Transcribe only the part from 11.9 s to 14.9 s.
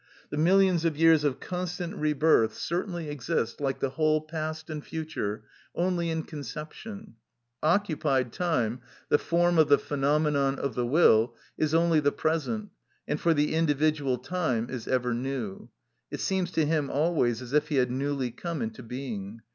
the present, and for the individual time is